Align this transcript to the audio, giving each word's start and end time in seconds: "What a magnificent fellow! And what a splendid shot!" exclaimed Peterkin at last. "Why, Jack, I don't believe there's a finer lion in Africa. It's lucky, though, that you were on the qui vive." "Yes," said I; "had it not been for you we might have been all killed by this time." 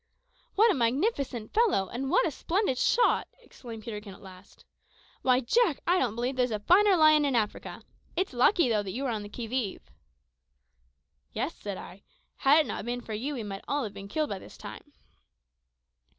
"What 0.55 0.71
a 0.71 0.73
magnificent 0.73 1.53
fellow! 1.53 1.87
And 1.89 2.09
what 2.09 2.25
a 2.25 2.31
splendid 2.31 2.79
shot!" 2.79 3.27
exclaimed 3.39 3.83
Peterkin 3.83 4.15
at 4.15 4.21
last. 4.23 4.65
"Why, 5.21 5.41
Jack, 5.41 5.79
I 5.85 5.99
don't 5.99 6.15
believe 6.15 6.37
there's 6.37 6.49
a 6.49 6.57
finer 6.59 6.97
lion 6.97 7.23
in 7.23 7.35
Africa. 7.35 7.83
It's 8.15 8.33
lucky, 8.33 8.67
though, 8.67 8.81
that 8.81 8.93
you 8.93 9.03
were 9.03 9.11
on 9.11 9.21
the 9.21 9.29
qui 9.29 9.45
vive." 9.45 9.91
"Yes," 11.33 11.53
said 11.55 11.77
I; 11.77 12.01
"had 12.37 12.65
it 12.65 12.67
not 12.67 12.83
been 12.83 13.01
for 13.01 13.13
you 13.13 13.35
we 13.35 13.43
might 13.43 13.63
have 13.69 13.93
been 13.93 14.03
all 14.05 14.09
killed 14.09 14.29
by 14.31 14.39
this 14.39 14.57
time." 14.57 14.91